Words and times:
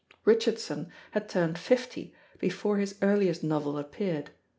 Richardson 0.25 0.89
had 1.11 1.29
turned 1.29 1.59
fifty 1.59 2.15
before 2.39 2.77
his 2.77 2.95
earliest 3.03 3.43
novel 3.43 3.77
appeared. 3.77 4.31